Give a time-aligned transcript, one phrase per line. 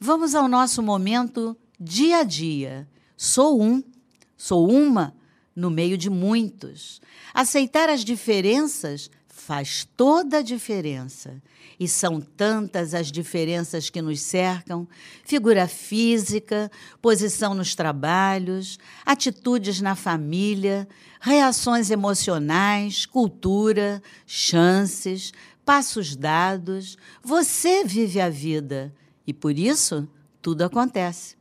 [0.00, 2.88] Vamos ao nosso momento dia a dia.
[3.16, 3.82] Sou um,
[4.36, 5.14] sou uma
[5.54, 7.00] no meio de muitos.
[7.32, 11.42] Aceitar as diferenças faz toda a diferença.
[11.78, 14.88] E são tantas as diferenças que nos cercam:
[15.24, 16.70] figura física,
[17.02, 20.88] posição nos trabalhos, atitudes na família,
[21.20, 25.32] reações emocionais, cultura, chances,
[25.64, 26.96] passos dados.
[27.22, 28.94] Você vive a vida
[29.26, 30.08] e por isso
[30.40, 31.36] tudo acontece.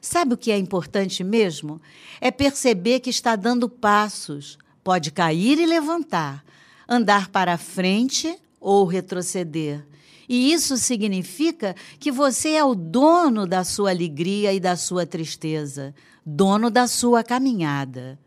[0.00, 1.80] Sabe o que é importante mesmo?
[2.20, 6.44] É perceber que está dando passos, pode cair e levantar,
[6.88, 9.84] andar para frente ou retroceder.
[10.28, 15.94] E isso significa que você é o dono da sua alegria e da sua tristeza,
[16.24, 18.18] dono da sua caminhada.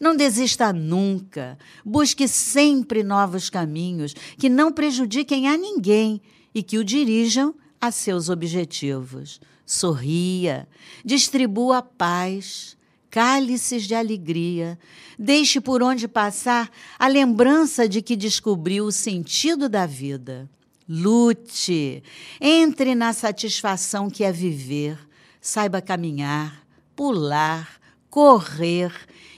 [0.00, 1.56] Não desista nunca.
[1.84, 6.20] Busque sempre novos caminhos que não prejudiquem a ninguém
[6.54, 7.54] e que o dirijam
[7.86, 9.40] a seus objetivos.
[9.66, 10.68] Sorria,
[11.04, 12.76] distribua paz,
[13.10, 14.78] cálices de alegria.
[15.18, 20.50] Deixe por onde passar a lembrança de que descobriu o sentido da vida.
[20.88, 22.02] Lute,
[22.40, 24.98] entre na satisfação que é viver,
[25.40, 27.80] saiba caminhar, pular,
[28.10, 28.92] correr,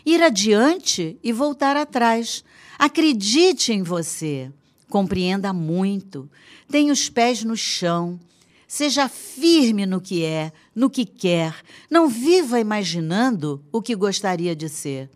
[0.04, 2.44] ir adiante e voltar atrás.
[2.78, 4.50] Acredite em você,
[4.88, 6.28] compreenda muito,
[6.68, 8.18] tenha os pés no chão,
[8.66, 11.54] Seja firme no que é, no que quer.
[11.90, 15.08] Não viva imaginando o que gostaria de ser.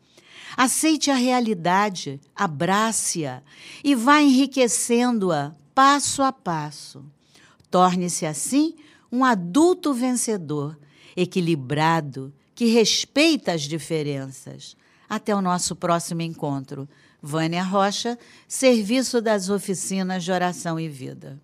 [0.57, 3.43] Aceite a realidade, abrace-a
[3.83, 7.05] e vá enriquecendo-a passo a passo.
[7.71, 8.75] Torne-se assim
[9.11, 10.79] um adulto vencedor,
[11.17, 14.77] equilibrado, que respeita as diferenças.
[15.09, 16.89] Até o nosso próximo encontro.
[17.23, 21.41] Vânia Rocha, Serviço das Oficinas de Oração e Vida.